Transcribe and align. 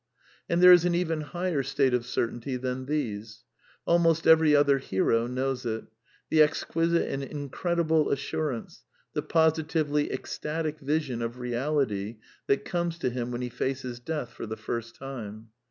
And 0.49 0.63
there 0.63 0.71
is 0.71 0.83
an 0.83 0.95
even 0.95 1.21
higher 1.21 1.61
state 1.61 1.93
of 1.93 2.07
certainty 2.07 2.57
than 2.57 2.87
these. 2.87 3.43
Almost 3.85 4.25
every 4.25 4.55
other 4.55 4.79
hero 4.79 5.27
knows 5.27 5.63
it; 5.63 5.83
the 6.31 6.41
exquisite 6.41 7.07
and 7.07 7.21
incredible 7.23 8.09
assurance, 8.09 8.83
the 9.13 9.21
positively 9.21 10.11
ecstatic 10.11 10.79
vision 10.79 11.21
of 11.21 11.35
^ 11.35 11.37
^eality 11.37 12.17
that 12.47 12.65
comes 12.65 12.97
to 12.97 13.11
him 13.11 13.29
when 13.29 13.41
he 13.43 13.49
faces 13.49 13.99
death 13.99 14.31
for 14.33 14.47
the 14.47 14.57
first 14.57 14.95
'time. 14.95 15.49